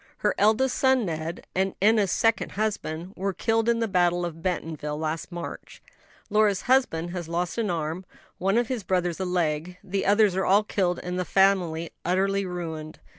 Her 0.17 0.33
eldest 0.39 0.79
son, 0.79 1.05
Ned, 1.05 1.45
and 1.53 1.75
Enna's 1.79 2.09
second 2.11 2.53
husband, 2.53 3.13
were 3.15 3.33
killed 3.33 3.69
in 3.69 3.81
the 3.81 3.87
battle 3.87 4.25
of 4.25 4.41
Bentonville, 4.41 4.97
last 4.97 5.31
March. 5.31 5.79
Lora's 6.31 6.63
husband 6.63 7.11
has 7.11 7.29
lost 7.29 7.59
an 7.59 7.69
arm, 7.69 8.05
one 8.39 8.57
of 8.57 8.67
his 8.67 8.81
brothers 8.83 9.19
a 9.19 9.25
leg; 9.25 9.77
the 9.83 10.07
others 10.07 10.35
are 10.35 10.43
all 10.43 10.63
killed, 10.63 10.99
and 11.03 11.19
the 11.19 11.23
family 11.23 11.91
utterly 12.03 12.47
ruined. 12.47 12.99